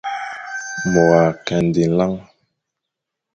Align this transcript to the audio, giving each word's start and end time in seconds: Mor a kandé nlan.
Mor 0.91 1.11
a 1.19 1.21
kandé 1.47 1.83
nlan. 1.89 2.13